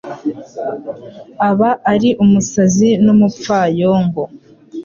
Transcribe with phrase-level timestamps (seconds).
[1.49, 4.21] aba ari umusazi n’umupfayongo